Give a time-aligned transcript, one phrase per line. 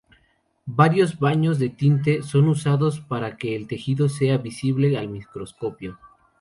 [0.65, 5.99] Varios baños de tinte son usados para que el tejido sea visible al microscopio.